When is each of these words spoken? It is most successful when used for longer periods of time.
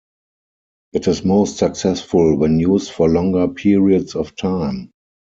It 0.93 1.07
is 1.07 1.23
most 1.23 1.57
successful 1.57 2.35
when 2.35 2.59
used 2.59 2.89
for 2.91 3.07
longer 3.07 3.47
periods 3.47 4.15
of 4.15 4.35
time. 4.35 4.89